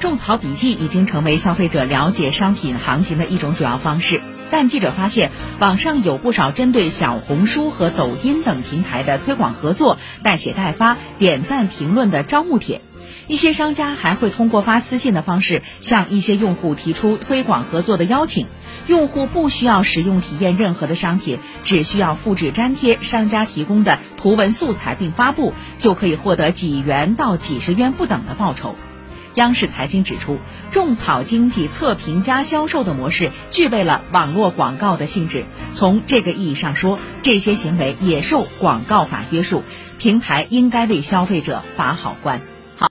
[0.00, 4.22] 种草笔记已经成为消费者了解商品行情的一种主要方式。
[4.50, 5.30] 但记者发现，
[5.60, 12.80] 网上有不少针对小红书和抖音等平台的推广合作、代写代发、点赞评论的招募帖。
[13.28, 18.46] 一些商家还会通过发私信的方式向一些用户提出推广合作的邀请。
[18.86, 28.74] 用户不需要使用体验任何的商品，只需要复制粘贴商家提供的图文素材并发布，就可以获得几元到几十元不等的报酬。
[29.40, 30.38] 央视财经指出，
[30.70, 35.46] 种草经济测评加销售的模式具备了网络广告的性质。
[35.72, 39.62] 从这个意义上说，这些行为也受广告法约束，
[39.98, 42.42] 平台应该为消费者把好关。